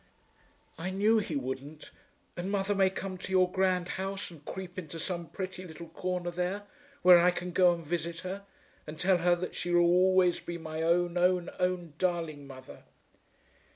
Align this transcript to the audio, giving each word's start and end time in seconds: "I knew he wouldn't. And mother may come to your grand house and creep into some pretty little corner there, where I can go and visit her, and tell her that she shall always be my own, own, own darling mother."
"I 0.79 0.89
knew 0.89 1.19
he 1.19 1.35
wouldn't. 1.35 1.91
And 2.35 2.49
mother 2.49 2.73
may 2.73 2.89
come 2.89 3.19
to 3.19 3.31
your 3.31 3.51
grand 3.51 3.87
house 4.01 4.31
and 4.31 4.43
creep 4.43 4.79
into 4.79 4.97
some 4.97 5.27
pretty 5.27 5.63
little 5.63 5.89
corner 5.89 6.31
there, 6.31 6.63
where 7.03 7.19
I 7.19 7.29
can 7.29 7.51
go 7.51 7.71
and 7.71 7.85
visit 7.85 8.21
her, 8.21 8.43
and 8.87 8.99
tell 8.99 9.19
her 9.19 9.35
that 9.35 9.53
she 9.53 9.69
shall 9.69 9.77
always 9.81 10.39
be 10.39 10.57
my 10.57 10.81
own, 10.81 11.19
own, 11.19 11.51
own 11.59 11.93
darling 11.99 12.47
mother." 12.47 12.83